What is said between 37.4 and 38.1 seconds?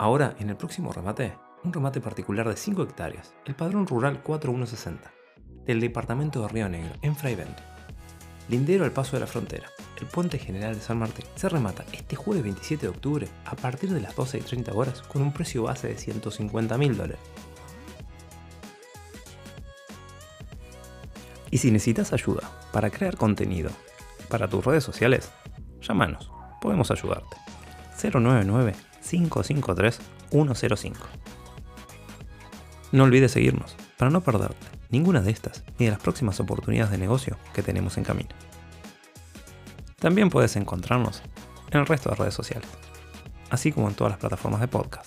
que tenemos en